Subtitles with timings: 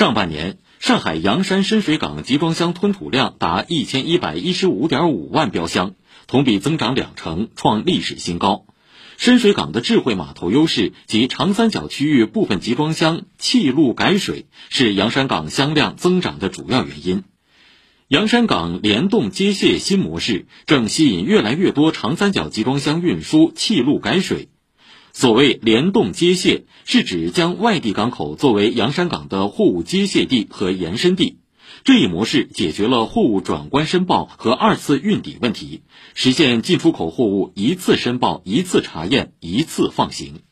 [0.00, 5.94] 上半年，上海洋山深水港集装箱吞吐量达一千一百一十五点五万标箱，
[6.26, 8.64] 同比增长两成，创历史新高。
[9.18, 17.22] 深水港的智慧码头优势及长三角区域部分集装箱弃路改水，是洋山港箱量增长的主要原因。
[18.08, 24.48] 洋山港联动接卸新模式正吸引越来越多长三角集装箱运输弃路改水。
[25.12, 31.38] 所谓联动接卸，是指将外地港口作为洋山港的货物接卸地和延伸地。
[31.84, 35.82] 这一模式解决了货物转关申报和二次运抵问题，
[36.14, 40.42] 实现进出口货物一次申报、一次查验、一次放行。